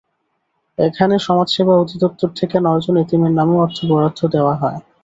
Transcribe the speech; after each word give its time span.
এখানে 0.77 1.15
সমাজসেবা 1.19 1.73
অধিদপ্তর 1.77 2.29
থেকে 2.39 2.55
নয়জন 2.59 2.95
এতিমের 2.97 3.33
নামে 3.39 3.55
অর্থ 3.57 3.77
বরাদ্দ 3.89 4.19
দেওয়া 4.35 4.55
হয়। 4.61 4.79